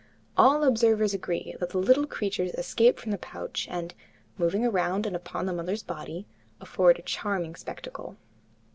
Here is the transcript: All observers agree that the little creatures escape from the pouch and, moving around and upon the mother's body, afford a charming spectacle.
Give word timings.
All 0.35 0.63
observers 0.63 1.13
agree 1.13 1.55
that 1.59 1.69
the 1.69 1.77
little 1.77 2.07
creatures 2.07 2.55
escape 2.55 2.97
from 2.97 3.11
the 3.11 3.19
pouch 3.19 3.67
and, 3.69 3.93
moving 4.35 4.65
around 4.65 5.05
and 5.05 5.15
upon 5.15 5.45
the 5.45 5.53
mother's 5.53 5.83
body, 5.83 6.25
afford 6.59 6.97
a 6.97 7.03
charming 7.03 7.53
spectacle. 7.55 8.17